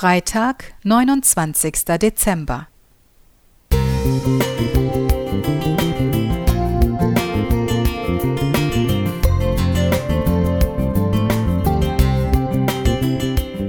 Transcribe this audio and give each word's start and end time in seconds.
Freitag, 0.00 0.72
29. 0.82 1.84
Dezember. 2.00 2.68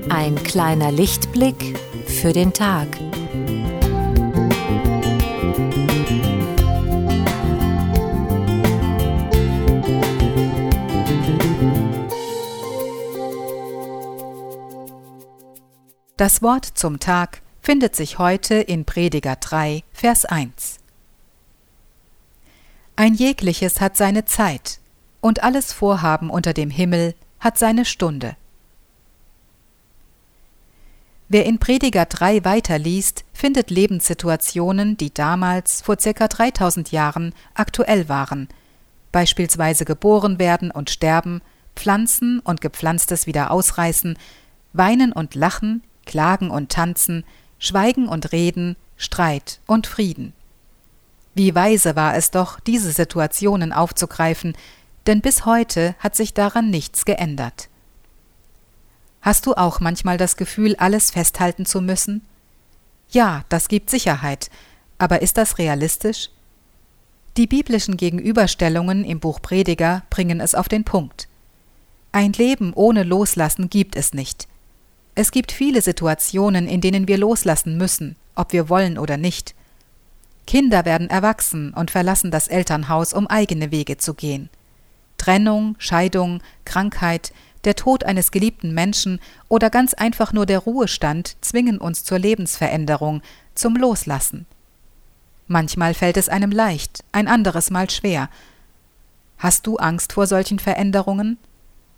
Ein 0.07 0.41
kleiner 0.45 0.93
Lichtblick 0.93 1.77
für 2.07 2.31
den 2.31 2.53
Tag. 2.53 2.87
Das 16.17 16.41
Wort 16.41 16.65
zum 16.65 16.99
Tag 16.99 17.41
findet 17.61 17.95
sich 17.95 18.19
heute 18.19 18.55
in 18.55 18.85
Prediger 18.85 19.37
3, 19.37 19.83
Vers 19.91 20.25
1. 20.25 20.77
Ein 22.95 23.15
jegliches 23.15 23.81
hat 23.81 23.97
seine 23.97 24.25
Zeit, 24.25 24.79
und 25.21 25.41
alles 25.41 25.73
Vorhaben 25.73 26.29
unter 26.29 26.53
dem 26.53 26.69
Himmel 26.69 27.15
hat 27.39 27.57
seine 27.57 27.85
Stunde. 27.85 28.35
Wer 31.29 31.45
in 31.45 31.59
Prediger 31.59 32.05
3 32.05 32.43
weiterliest, 32.43 33.23
findet 33.31 33.71
Lebenssituationen, 33.71 34.97
die 34.97 35.13
damals, 35.13 35.81
vor 35.81 35.95
ca. 35.95 36.27
3000 36.27 36.91
Jahren, 36.91 37.33
aktuell 37.53 38.09
waren, 38.09 38.49
beispielsweise 39.11 39.85
geboren 39.85 40.39
werden 40.39 40.71
und 40.71 40.89
sterben, 40.89 41.41
pflanzen 41.75 42.41
und 42.41 42.59
gepflanztes 42.59 43.27
wieder 43.27 43.49
ausreißen, 43.49 44.17
weinen 44.73 45.13
und 45.13 45.35
lachen, 45.35 45.83
Klagen 46.05 46.51
und 46.51 46.71
Tanzen, 46.71 47.23
Schweigen 47.59 48.07
und 48.07 48.31
Reden, 48.31 48.75
Streit 48.97 49.59
und 49.67 49.87
Frieden. 49.87 50.33
Wie 51.33 51.55
weise 51.55 51.95
war 51.95 52.15
es 52.15 52.31
doch, 52.31 52.59
diese 52.59 52.91
Situationen 52.91 53.71
aufzugreifen, 53.71 54.55
denn 55.07 55.21
bis 55.21 55.45
heute 55.45 55.95
hat 55.99 56.15
sich 56.15 56.33
daran 56.33 56.69
nichts 56.69 57.05
geändert. 57.05 57.69
Hast 59.21 59.45
du 59.45 59.53
auch 59.53 59.79
manchmal 59.79 60.17
das 60.17 60.35
Gefühl, 60.35 60.75
alles 60.77 61.11
festhalten 61.11 61.65
zu 61.65 61.81
müssen? 61.81 62.25
Ja, 63.09 63.43
das 63.49 63.67
gibt 63.67 63.89
Sicherheit, 63.89 64.49
aber 64.97 65.21
ist 65.21 65.37
das 65.37 65.57
realistisch? 65.57 66.29
Die 67.37 67.47
biblischen 67.47 67.97
Gegenüberstellungen 67.97 69.05
im 69.05 69.19
Buch 69.19 69.41
Prediger 69.41 70.03
bringen 70.09 70.41
es 70.41 70.53
auf 70.53 70.67
den 70.67 70.83
Punkt. 70.83 71.27
Ein 72.11 72.33
Leben 72.33 72.73
ohne 72.73 73.03
Loslassen 73.03 73.69
gibt 73.69 73.95
es 73.95 74.13
nicht. 74.13 74.47
Es 75.21 75.29
gibt 75.29 75.51
viele 75.51 75.83
Situationen, 75.83 76.67
in 76.67 76.81
denen 76.81 77.07
wir 77.07 77.15
loslassen 77.15 77.77
müssen, 77.77 78.15
ob 78.33 78.53
wir 78.53 78.69
wollen 78.69 78.97
oder 78.97 79.17
nicht. 79.17 79.53
Kinder 80.47 80.83
werden 80.83 81.11
erwachsen 81.11 81.75
und 81.75 81.91
verlassen 81.91 82.31
das 82.31 82.47
Elternhaus, 82.47 83.13
um 83.13 83.27
eigene 83.27 83.69
Wege 83.69 83.97
zu 83.97 84.15
gehen. 84.15 84.49
Trennung, 85.19 85.75
Scheidung, 85.77 86.41
Krankheit, 86.65 87.33
der 87.65 87.75
Tod 87.75 88.03
eines 88.03 88.31
geliebten 88.31 88.73
Menschen 88.73 89.19
oder 89.47 89.69
ganz 89.69 89.93
einfach 89.93 90.33
nur 90.33 90.47
der 90.47 90.57
Ruhestand 90.57 91.35
zwingen 91.41 91.77
uns 91.77 92.03
zur 92.03 92.17
Lebensveränderung, 92.17 93.21
zum 93.53 93.75
Loslassen. 93.75 94.47
Manchmal 95.45 95.93
fällt 95.93 96.17
es 96.17 96.29
einem 96.29 96.49
leicht, 96.49 97.03
ein 97.11 97.27
anderes 97.27 97.69
Mal 97.69 97.91
schwer. 97.91 98.31
Hast 99.37 99.67
du 99.67 99.77
Angst 99.77 100.13
vor 100.13 100.25
solchen 100.25 100.57
Veränderungen? 100.57 101.37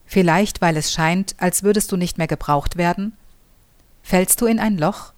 Vielleicht, 0.06 0.62
weil 0.62 0.78
es 0.78 0.92
scheint, 0.92 1.36
als 1.38 1.64
würdest 1.64 1.92
du 1.92 1.98
nicht 1.98 2.18
mehr 2.18 2.28
gebraucht 2.28 2.78
werden? 2.78 3.18
Fällst 4.02 4.42
du 4.42 4.46
in 4.46 4.60
ein 4.60 4.78
Loch? 4.78 5.14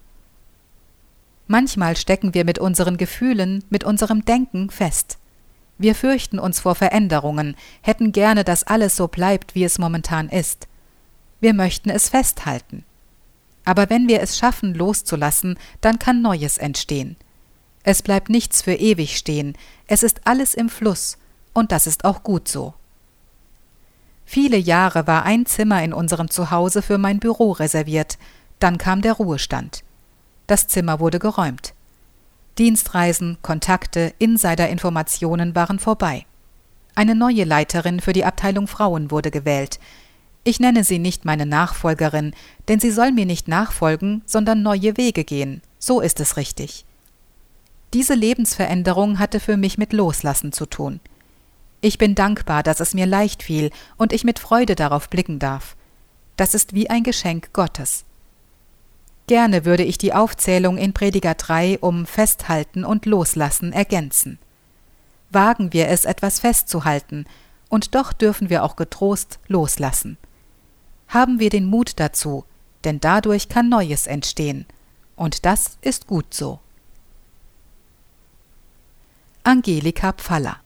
Manchmal 1.48 1.96
stecken 1.96 2.34
wir 2.34 2.46
mit 2.46 2.60
unseren 2.60 2.98
Gefühlen, 2.98 3.64
mit 3.70 3.84
unserem 3.84 4.26
Denken 4.26 4.70
fest. 4.70 5.18
Wir 5.78 5.94
fürchten 5.94 6.40
uns 6.40 6.60
vor 6.60 6.76
Veränderungen, 6.76 7.56
hätten 7.82 8.12
gerne, 8.12 8.44
dass 8.44 8.64
alles 8.64 8.96
so 8.96 9.08
bleibt, 9.08 9.56
wie 9.56 9.64
es 9.64 9.78
momentan 9.78 10.30
ist. 10.30 10.68
Wir 11.42 11.54
möchten 11.54 11.90
es 11.90 12.10
festhalten. 12.10 12.84
Aber 13.66 13.90
wenn 13.90 14.08
wir 14.08 14.22
es 14.22 14.38
schaffen, 14.38 14.74
loszulassen, 14.74 15.58
dann 15.82 16.00
kann 16.00 16.22
Neues 16.22 16.58
entstehen. 16.58 17.18
Es 17.84 18.02
bleibt 18.02 18.30
nichts 18.30 18.62
für 18.62 18.74
ewig 18.74 19.18
stehen, 19.18 19.58
es 19.88 20.02
ist 20.02 20.22
alles 20.26 20.54
im 20.54 20.70
Fluss, 20.70 21.18
und 21.54 21.72
das 21.72 21.86
ist 21.86 22.06
auch 22.06 22.24
gut 22.24 22.48
so. 22.48 22.74
Viele 24.26 24.58
Jahre 24.58 25.08
war 25.08 25.24
ein 25.24 25.46
Zimmer 25.46 25.84
in 25.84 25.94
unserem 25.94 26.30
Zuhause 26.30 26.82
für 26.82 26.98
mein 26.98 27.20
Büro 27.20 27.52
reserviert, 27.52 28.18
dann 28.60 28.78
kam 28.78 29.02
der 29.02 29.14
Ruhestand. 29.14 29.84
Das 30.48 30.68
Zimmer 30.68 31.00
wurde 31.00 31.20
geräumt. 31.20 31.74
Dienstreisen, 32.58 33.38
Kontakte, 33.42 34.14
Insiderinformationen 34.18 35.56
waren 35.56 35.78
vorbei. 35.78 36.26
Eine 36.96 37.14
neue 37.14 37.44
Leiterin 37.44 38.00
für 38.00 38.14
die 38.14 38.26
Abteilung 38.26 38.68
Frauen 38.68 39.12
wurde 39.12 39.30
gewählt. 39.30 39.80
Ich 40.46 40.60
nenne 40.60 40.84
sie 40.84 41.00
nicht 41.00 41.26
meine 41.26 41.46
Nachfolgerin, 41.46 42.34
denn 42.68 42.80
sie 42.80 42.92
soll 42.92 43.12
mir 43.12 43.26
nicht 43.26 43.48
nachfolgen, 43.48 44.22
sondern 44.26 44.64
neue 44.64 44.96
Wege 44.96 45.24
gehen. 45.24 45.62
So 45.80 46.00
ist 46.00 46.20
es 46.20 46.38
richtig. 46.38 46.86
Diese 47.94 48.14
Lebensveränderung 48.14 49.20
hatte 49.20 49.40
für 49.40 49.58
mich 49.58 49.78
mit 49.78 49.92
Loslassen 49.92 50.52
zu 50.52 50.66
tun. 50.66 51.00
Ich 51.86 52.00
bin 52.00 52.16
dankbar, 52.16 52.64
dass 52.64 52.80
es 52.80 52.96
mir 52.96 53.06
leicht 53.06 53.44
fiel 53.44 53.70
und 53.96 54.12
ich 54.12 54.24
mit 54.24 54.40
Freude 54.40 54.74
darauf 54.74 55.08
blicken 55.08 55.38
darf. 55.38 55.76
Das 56.36 56.56
ist 56.56 56.74
wie 56.74 56.90
ein 56.90 57.04
Geschenk 57.04 57.54
Gottes. 57.54 58.06
Gerne 59.28 59.66
würde 59.66 59.84
ich 59.84 60.00
die 60.00 60.12
Aufzählung 60.12 60.80
in 60.80 60.94
Prediger 60.94 61.36
3 61.36 61.78
um 61.82 62.08
Festhalten 62.08 62.86
und 62.86 63.06
Loslassen 63.06 63.72
ergänzen. 63.72 64.40
Wagen 65.30 65.74
wir 65.74 65.88
es, 65.90 66.06
etwas 66.06 66.40
festzuhalten, 66.40 67.26
und 67.70 67.94
doch 67.94 68.14
dürfen 68.14 68.50
wir 68.50 68.64
auch 68.64 68.78
getrost 68.78 69.38
loslassen. 69.48 70.18
Haben 71.08 71.40
wir 71.40 71.52
den 71.52 71.68
Mut 71.68 72.00
dazu, 72.00 72.46
denn 72.84 73.00
dadurch 73.00 73.48
kann 73.48 73.70
Neues 73.70 74.08
entstehen, 74.08 74.66
und 75.16 75.46
das 75.46 75.78
ist 75.82 76.08
gut 76.08 76.34
so. 76.34 76.60
Angelika 79.44 80.14
Pfaller 80.14 80.65